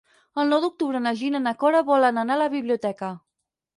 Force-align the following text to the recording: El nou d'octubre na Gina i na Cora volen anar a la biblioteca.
El 0.43 0.47
nou 0.53 0.61
d'octubre 0.63 1.01
na 1.05 1.13
Gina 1.21 1.41
i 1.41 1.45
na 1.49 1.53
Cora 1.65 1.83
volen 1.93 2.21
anar 2.23 2.39
a 2.39 2.43
la 2.45 2.49
biblioteca. 2.55 3.13